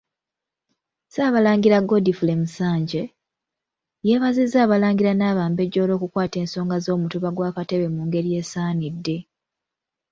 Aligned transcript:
Ssaabalangira 1.05 1.77
Godfrey 1.89 2.35
Musanje, 2.41 3.01
yeebazizza 4.07 4.57
Abalangira 4.61 5.11
n'Abambejja 5.15 5.79
olw'okukwata 5.81 6.35
ensonga 6.43 6.75
z'omutuba 6.85 7.29
gwa 7.31 7.49
Katebe 7.55 7.87
mu 7.95 8.01
ngeri 8.07 8.29
esaanidde. 8.41 9.17